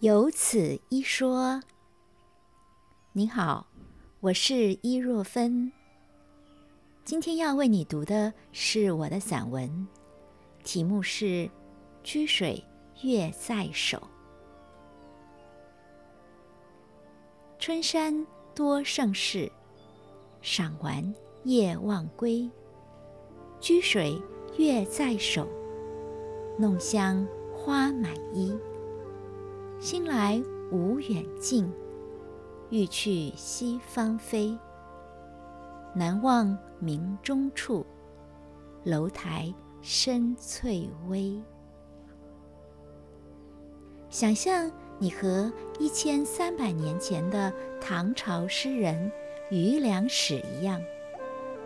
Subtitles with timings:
[0.00, 1.60] 有此一说。
[3.12, 3.66] 您好，
[4.20, 5.70] 我是伊若芬。
[7.04, 9.86] 今天要为你读的是我的散文，
[10.64, 11.26] 题目是
[12.02, 12.64] 《居水
[13.02, 13.98] 月在手》。
[17.58, 19.52] 春山多胜事，
[20.40, 21.14] 赏玩
[21.44, 22.50] 夜忘归。
[23.60, 24.18] 居水
[24.56, 25.46] 月在手，
[26.58, 28.58] 弄香花满衣。
[29.80, 30.38] 心来
[30.70, 31.66] 无远近，
[32.68, 34.54] 欲去西方飞。
[35.94, 37.86] 南望明中处，
[38.84, 41.34] 楼台深翠微。
[44.10, 47.50] 想象你和一千三百年前的
[47.80, 49.10] 唐朝诗人
[49.50, 50.78] 余良史一样，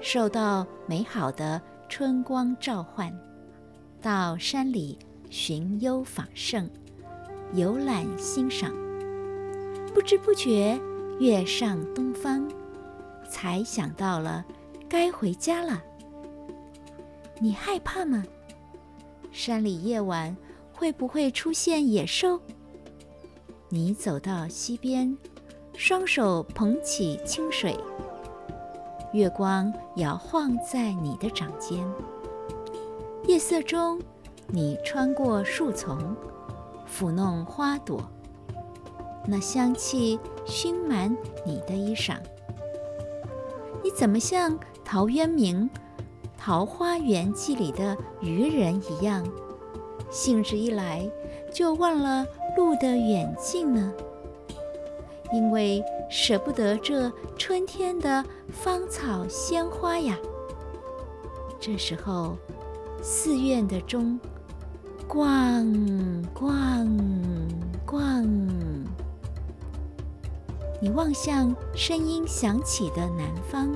[0.00, 3.12] 受到美好的春光召唤，
[4.00, 4.96] 到山里
[5.30, 6.70] 寻幽访胜。
[7.54, 8.74] 游览欣赏，
[9.94, 10.76] 不知不觉
[11.20, 12.44] 月上东方，
[13.30, 14.44] 才想到了
[14.88, 15.80] 该回家了。
[17.38, 18.24] 你害怕吗？
[19.30, 20.36] 山里夜晚
[20.72, 22.40] 会不会出现野兽？
[23.68, 25.16] 你走到溪边，
[25.76, 27.78] 双手捧起清水，
[29.12, 31.78] 月光摇晃在你的掌间。
[33.28, 34.00] 夜色中，
[34.48, 36.16] 你穿过树丛。
[36.96, 38.00] 抚弄花朵，
[39.26, 42.16] 那香气熏满你的衣裳。
[43.82, 45.68] 你怎么像陶渊明
[46.38, 49.26] 《桃花源记》里的渔人一样，
[50.08, 51.10] 兴致一来
[51.52, 52.24] 就忘了
[52.56, 53.92] 路的远近呢？
[55.32, 60.16] 因为舍不得这春天的芳草鲜花呀。
[61.58, 62.36] 这时候，
[63.02, 64.16] 寺院的钟。
[65.06, 65.72] 逛
[66.32, 66.88] 逛
[67.86, 68.26] 逛，
[70.80, 73.68] 你望向声音响起的南方，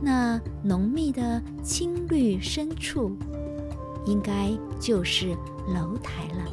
[0.00, 3.16] 那浓密的青绿深处，
[4.04, 4.50] 应该
[4.80, 5.36] 就是
[5.68, 6.50] 楼台了。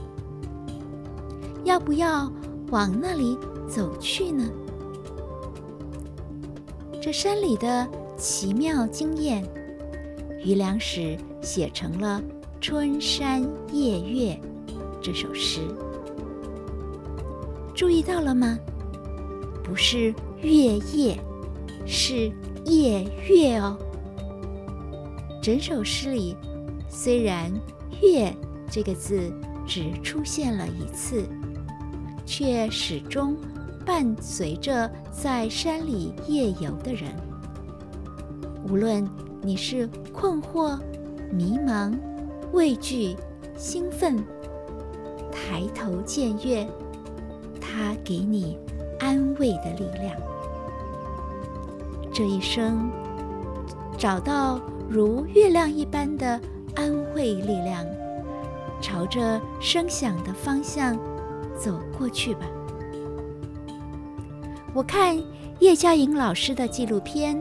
[1.63, 2.31] 要不要
[2.69, 4.47] 往那里走去呢？
[7.01, 9.43] 这山里的奇妙经验，
[10.45, 12.21] 余良史写成了。
[12.63, 14.31] 《春山夜月》
[15.01, 15.59] 这首诗，
[17.75, 18.57] 注意到了吗？
[19.61, 21.19] 不是月夜，
[21.85, 22.31] 是
[22.63, 23.77] 夜月哦。
[25.41, 26.37] 整首诗里，
[26.87, 27.51] 虽然
[28.01, 28.33] “月”
[28.71, 29.29] 这个字
[29.67, 31.27] 只出现了一次，
[32.25, 33.35] 却始终
[33.85, 37.11] 伴随着在山里夜游的人。
[38.69, 39.05] 无论
[39.41, 40.79] 你是困惑、
[41.29, 41.93] 迷茫。
[42.53, 43.15] 畏惧、
[43.57, 44.23] 兴奋，
[45.31, 46.67] 抬头见月，
[47.59, 48.55] 它给你
[48.99, 50.15] 安慰的力量。
[52.13, 52.91] 这一生，
[53.97, 56.39] 找到如月亮一般的
[56.75, 57.83] 安慰力量，
[58.79, 60.95] 朝着声响的方向
[61.57, 62.45] 走过去吧。
[64.75, 65.19] 我看
[65.59, 67.35] 叶嘉莹老师的纪录片，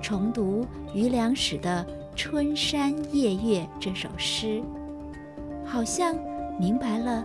[0.00, 1.86] 重读余良史的。
[2.18, 4.60] 《春山夜月》这首诗，
[5.64, 6.16] 好像
[6.58, 7.24] 明白了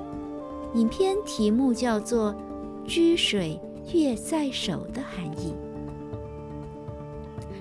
[0.76, 2.34] 影片题目叫做
[2.86, 3.60] “居水
[3.92, 5.56] 月在手”的含义。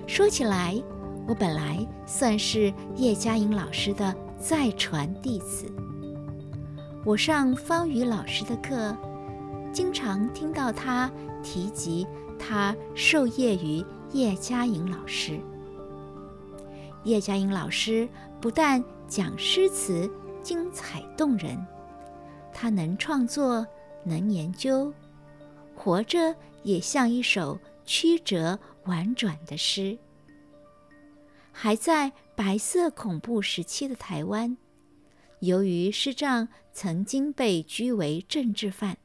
[0.05, 0.79] 说起来，
[1.27, 5.65] 我本来算是叶嘉莹老师的再传弟子。
[7.03, 8.95] 我上方宇老师的课，
[9.71, 11.11] 经常听到他
[11.41, 12.05] 提及
[12.37, 15.39] 他受业于叶嘉莹老师。
[17.03, 18.07] 叶嘉莹老师
[18.39, 20.09] 不但讲诗词
[20.41, 21.57] 精彩动人，
[22.53, 23.67] 他能创作，
[24.05, 24.93] 能研究，
[25.75, 26.33] 活着
[26.63, 29.97] 也像一首曲折婉转的诗。
[31.51, 34.55] 还在白色恐怖时期的台湾，
[35.39, 38.97] 由于师丈曾经被拘为政治犯，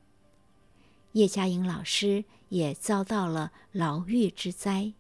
[1.12, 4.92] 叶嘉莹老师也遭到了牢狱之灾。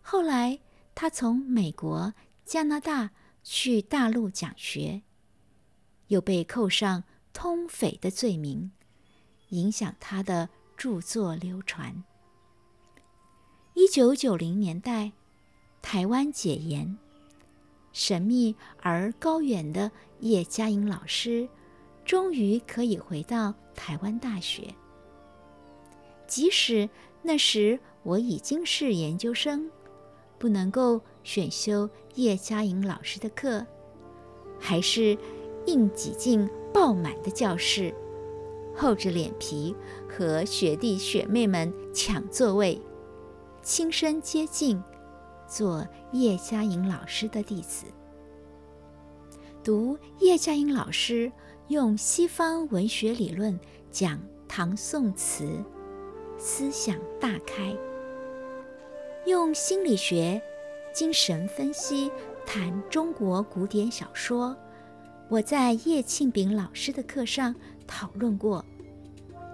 [0.00, 0.60] 后来。
[1.00, 2.12] 他从美国、
[2.44, 3.12] 加拿大
[3.44, 5.02] 去大陆讲学，
[6.08, 8.72] 又被扣上通匪的罪名，
[9.50, 12.02] 影响他的著作流传。
[13.74, 15.12] 一九九零年代，
[15.80, 16.98] 台湾解严，
[17.92, 21.48] 神秘而高远的叶嘉莹老师，
[22.04, 24.74] 终于可以回到台湾大学。
[26.26, 26.90] 即使
[27.22, 29.70] 那时我已经是研究生。
[30.38, 33.66] 不能够选修叶嘉莹老师的课，
[34.58, 35.18] 还是
[35.66, 37.92] 硬挤进爆满的教室，
[38.74, 39.74] 厚着脸皮
[40.08, 42.80] 和学弟学妹们抢座位，
[43.62, 44.82] 亲身接近，
[45.48, 47.86] 做叶嘉莹老师的弟子。
[49.64, 51.30] 读叶嘉莹老师
[51.66, 53.58] 用西方文学理论
[53.90, 55.62] 讲唐宋词，
[56.38, 57.76] 思想大开；
[59.28, 60.40] 用心理学、
[60.90, 62.10] 精神分析
[62.46, 64.56] 谈中国古典小说。
[65.28, 67.54] 我在叶庆炳老师的课上
[67.86, 68.64] 讨论过，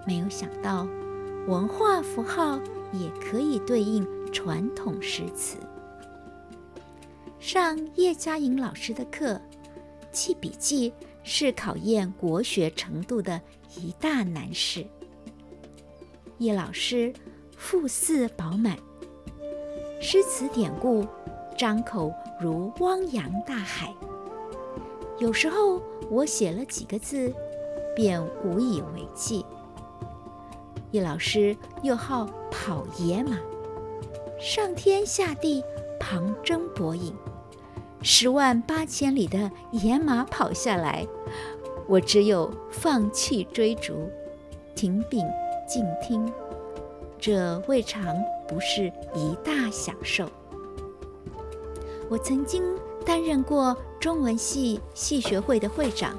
[0.07, 0.87] 没有想到
[1.49, 2.57] 文化符号
[2.93, 5.57] 也可以对应传统诗词。
[7.37, 9.39] 上叶嘉莹老师的课。
[10.09, 13.41] 记笔记是考验国学程度的
[13.75, 14.85] 一大难事。
[16.37, 17.13] 叶老师
[17.57, 18.77] 腹似饱满，
[20.07, 21.03] 诗词典故
[21.57, 23.91] 张口如汪洋大海。
[25.17, 25.81] 有时候
[26.11, 27.33] 我写了几个字，
[27.95, 29.43] 便无以为继。
[30.91, 33.39] 叶老师又好跑野马，
[34.39, 35.63] 上天下地，
[35.99, 37.11] 旁征博引。
[38.03, 41.03] 十万八千里的野马跑下来，
[41.87, 44.07] 我只有放弃追逐，
[44.75, 45.23] 停笔
[45.67, 46.31] 静听。
[47.25, 48.15] 这未尝
[48.47, 48.85] 不是
[49.15, 50.29] 一大享受。
[52.07, 52.61] 我曾经
[53.03, 56.15] 担任过中文系系学会的会长，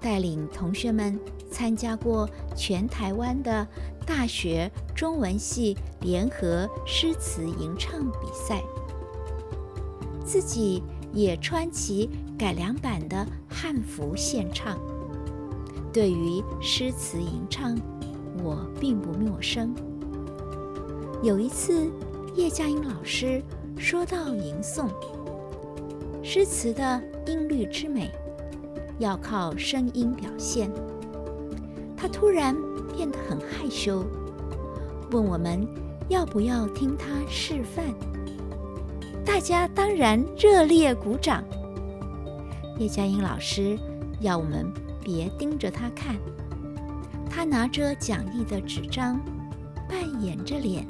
[0.00, 1.20] 带领同学们
[1.50, 2.26] 参加过
[2.56, 3.68] 全台湾的
[4.06, 8.62] 大学中文系联合诗词吟唱比赛。
[10.24, 10.82] 自己
[11.12, 12.08] 也穿起
[12.38, 14.78] 改良版的汉服献唱。
[15.92, 17.76] 对于诗词吟唱，
[18.42, 19.74] 我并不陌生。
[21.22, 21.90] 有一次，
[22.34, 23.42] 叶嘉莹老师
[23.76, 24.88] 说到吟诵，
[26.22, 28.10] 诗词的音律之美
[28.98, 30.72] 要靠声音表现。
[31.94, 32.56] 他突然
[32.96, 34.02] 变得很害羞，
[35.10, 35.68] 问我们
[36.08, 37.84] 要不要听他示范。
[39.22, 41.44] 大家当然热烈鼓掌。
[42.78, 43.78] 叶嘉莹老师
[44.20, 44.72] 要我们
[45.04, 46.16] 别盯着他看，
[47.28, 49.20] 他拿着讲义的纸张，
[49.86, 50.86] 半掩着脸，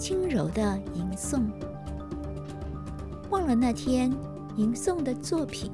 [0.00, 1.42] 轻柔的吟诵。
[3.28, 4.10] 忘了那天
[4.56, 5.70] 吟诵的作品，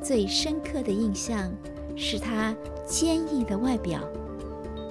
[0.00, 1.50] 最深刻的印象
[1.96, 2.54] 是他
[2.86, 4.00] 坚毅的外表，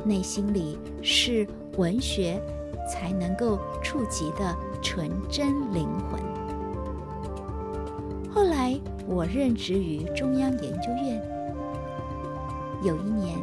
[0.03, 1.47] 内心里是
[1.77, 2.37] 文学
[2.91, 4.53] 才能够触及的。
[4.79, 6.21] 纯真灵魂。
[8.31, 11.21] 后来我任职于中央研究院，
[12.83, 13.37] 有一年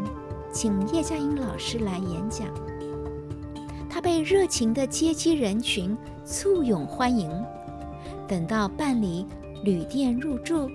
[0.53, 2.47] 请叶嘉莹老师来演讲，
[4.15, 7.29] 被热情的接机人群簇拥欢迎。
[8.29, 9.27] 等到办理
[9.65, 10.71] 旅店入住，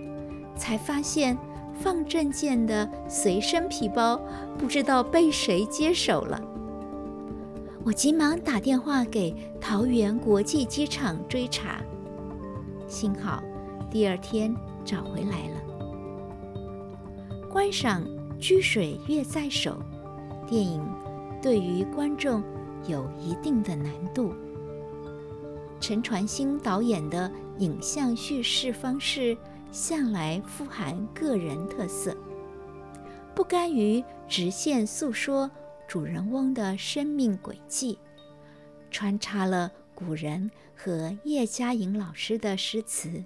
[0.57, 1.37] 才发现
[1.73, 4.19] 放证件的随身皮包
[4.57, 6.41] 不知道被谁接手了。
[7.85, 11.81] 我急忙打电话给桃园国际机场追查，
[12.89, 13.41] 幸好
[13.89, 14.53] 第二天
[14.83, 15.61] 找回来了。
[17.49, 18.03] 观赏
[18.37, 19.81] 《居水月在手》
[20.45, 20.85] 电影
[21.41, 22.43] 对于观众
[22.87, 24.33] 有一定的难度。
[25.79, 29.37] 陈传兴导演的影像叙事方式
[29.71, 32.15] 向来富含个人特色，
[33.33, 35.49] 不甘于直线诉说。
[35.87, 37.97] 主人翁的生命轨迹，
[38.91, 43.23] 穿插了古人和叶嘉莹老师的诗词，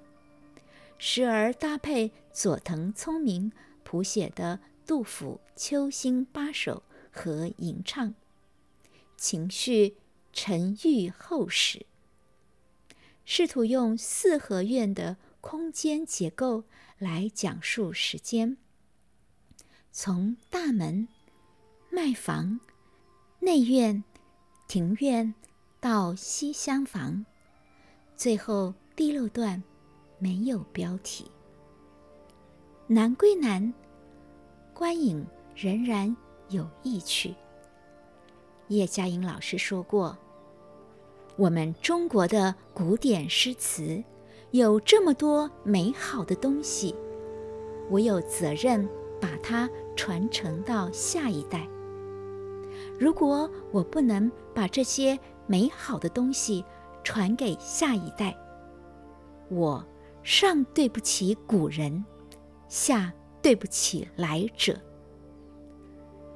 [0.98, 3.52] 时而搭配佐藤聪明
[3.84, 6.84] 谱写的杜甫《秋兴八首》
[7.22, 8.16] 和吟唱，
[9.24, 9.96] 情绪
[10.34, 11.86] 沉郁厚实。
[13.24, 16.66] 试图用四合院的空间结构
[16.98, 18.58] 来讲述时间，
[19.94, 21.08] 从大门。
[21.90, 22.60] 卖房、
[23.40, 24.04] 内院、
[24.68, 25.34] 庭院
[25.80, 27.26] 到西厢房，
[28.18, 29.64] 最后第六段
[30.20, 31.32] 没有标题。
[32.88, 33.74] 难归难，
[34.74, 35.26] 观影
[35.56, 36.14] 仍然
[36.50, 37.34] 有意趣。
[38.74, 40.18] 叶嘉莹老师说过
[41.38, 44.04] ：“我们中国的古典诗词
[44.52, 46.96] 有这么多美好的东西，
[47.90, 48.88] 我有责任
[49.22, 51.68] 把它传承到下一代。”
[53.00, 56.66] 如果我不能把这些美好的东西
[57.04, 58.36] 传给下一代，
[59.50, 59.86] 我
[60.24, 62.04] 上对不起古人，
[62.68, 64.76] 下对不起来者。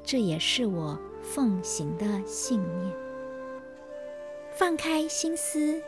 [0.03, 0.99] 这也是我
[1.33, 2.93] 奉行的信念。
[4.53, 5.79] 放开心思，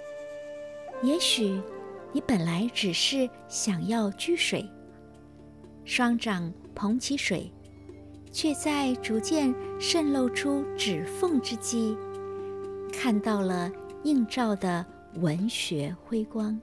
[1.02, 1.60] 也许
[2.12, 4.70] 你本来只是想要掬水，
[5.86, 7.52] 双掌捧起水，
[8.32, 11.98] 却在逐渐渗漏出指缝之际，
[12.92, 13.72] 看到了
[14.04, 16.60] 映照的文学辉光。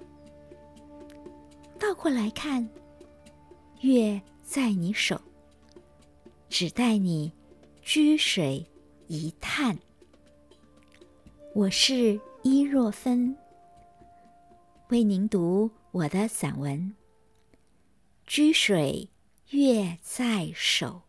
[1.78, 2.68] 倒过来看，
[3.80, 5.20] 月在你手，
[6.48, 7.32] 只待你
[7.86, 8.66] 掬水
[9.06, 9.78] 一叹。
[11.54, 13.36] 我是伊若芬，
[14.88, 16.96] 为您读我的散文
[18.28, 19.08] 《掬水
[19.50, 21.02] 月在手》。